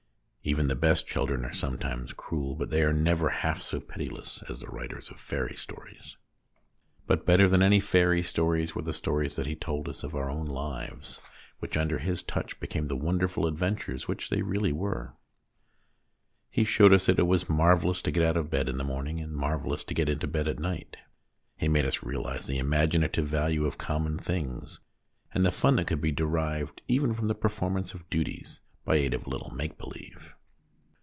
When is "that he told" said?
9.35-9.87